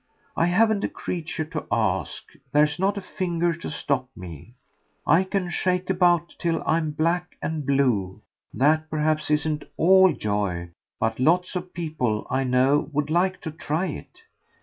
I 0.35 0.47
haven't 0.47 0.83
a 0.83 0.89
creature 0.89 1.45
to 1.45 1.67
ask 1.71 2.31
there's 2.51 2.79
not 2.79 2.97
a 2.97 3.01
finger 3.03 3.53
to 3.53 3.69
stop 3.69 4.07
me. 4.15 4.55
I 5.05 5.23
can 5.23 5.47
shake 5.51 5.91
about 5.91 6.33
till 6.39 6.63
I'm 6.65 6.89
black 6.89 7.37
and 7.39 7.63
blue. 7.63 8.23
That 8.51 8.89
perhaps 8.89 9.29
isn't 9.29 9.61
ALL 9.77 10.11
joy; 10.13 10.69
but 10.99 11.19
lots 11.19 11.55
of 11.55 11.71
people, 11.71 12.25
I 12.31 12.43
know, 12.45 12.89
would 12.91 13.11
like 13.11 13.41
to 13.41 13.51
try 13.51 13.85
it." 13.89 14.23